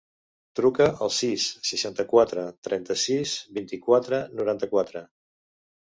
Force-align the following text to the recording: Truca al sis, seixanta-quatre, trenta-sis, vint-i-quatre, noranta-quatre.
Truca 0.59 0.87
al 1.07 1.11
sis, 1.17 1.45
seixanta-quatre, 1.73 2.47
trenta-sis, 2.71 3.37
vint-i-quatre, 3.61 4.25
noranta-quatre. 4.43 5.11